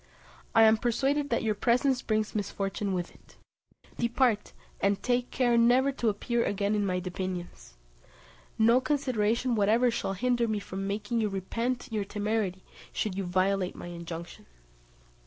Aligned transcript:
I 0.55 0.63
am 0.63 0.77
persuaded 0.77 1.29
that 1.29 1.43
your 1.43 1.53
presence 1.53 2.01
brings 2.01 2.33
misfortune 2.33 2.95
with 2.95 3.13
it. 3.13 3.35
Depart, 3.99 4.51
and 4.79 4.99
take 5.03 5.29
care 5.29 5.59
never 5.59 5.91
to 5.91 6.09
appear 6.09 6.43
again 6.43 6.73
in 6.73 6.83
my 6.87 6.99
dominions. 6.99 7.75
No 8.57 8.81
consideration 8.81 9.53
whatever 9.53 9.91
shall 9.91 10.13
hinder 10.13 10.47
me 10.47 10.57
from 10.57 10.87
making 10.87 11.21
you 11.21 11.29
repent 11.29 11.87
your 11.91 12.03
temerity 12.03 12.63
should 12.91 13.13
you 13.15 13.25
violate 13.25 13.75
my 13.75 13.85
injunction." 13.89 14.47